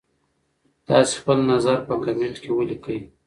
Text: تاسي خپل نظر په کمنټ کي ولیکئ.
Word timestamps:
تاسي 0.87 1.13
خپل 1.21 1.37
نظر 1.51 1.77
په 1.87 1.93
کمنټ 2.03 2.35
کي 2.43 2.51
ولیکئ. 2.53 2.99